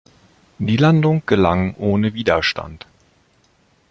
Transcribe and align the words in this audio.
Die 0.57 0.77
Landung 0.77 1.21
gelang 1.27 1.75
ohne 1.75 2.15
Widerstand. 2.15 2.87